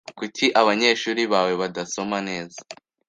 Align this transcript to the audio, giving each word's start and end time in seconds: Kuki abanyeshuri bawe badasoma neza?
Kuki 0.17 0.45
abanyeshuri 0.61 1.21
bawe 1.33 1.53
badasoma 1.61 2.17
neza? 2.27 2.59